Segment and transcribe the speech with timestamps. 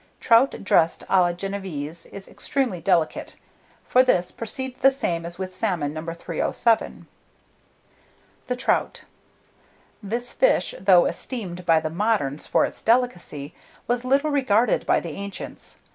[0.19, 3.35] Trout dressed a la Génévese is extremely delicate;
[3.83, 6.01] for this proceed the same as with salmon, No.
[6.11, 6.41] 307.
[7.05, 7.07] [Illustration:
[8.47, 8.55] THE TROUT.] THE
[8.99, 9.03] TROUT.
[10.01, 13.53] This fish, though esteemed by the moderns for its delicacy,
[13.87, 15.77] was little regarded by the ancients.